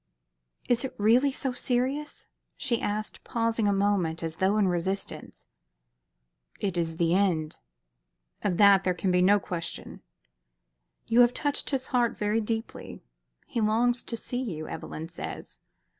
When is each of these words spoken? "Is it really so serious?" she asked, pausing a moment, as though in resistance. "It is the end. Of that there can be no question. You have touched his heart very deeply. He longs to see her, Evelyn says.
"Is 0.67 0.83
it 0.83 0.95
really 0.97 1.31
so 1.31 1.53
serious?" 1.53 2.27
she 2.57 2.81
asked, 2.81 3.23
pausing 3.23 3.67
a 3.67 3.71
moment, 3.71 4.23
as 4.23 4.37
though 4.37 4.57
in 4.57 4.67
resistance. 4.67 5.45
"It 6.59 6.75
is 6.75 6.95
the 6.97 7.13
end. 7.13 7.59
Of 8.43 8.57
that 8.57 8.83
there 8.83 8.95
can 8.95 9.11
be 9.11 9.21
no 9.21 9.37
question. 9.39 10.01
You 11.05 11.21
have 11.21 11.35
touched 11.35 11.69
his 11.69 11.85
heart 11.93 12.17
very 12.17 12.41
deeply. 12.41 13.03
He 13.45 13.61
longs 13.61 14.01
to 14.01 14.17
see 14.17 14.57
her, 14.59 14.67
Evelyn 14.67 15.07
says. 15.07 15.59